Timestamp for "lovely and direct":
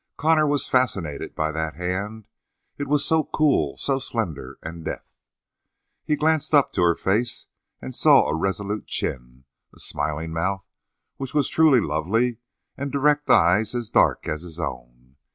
11.81-13.29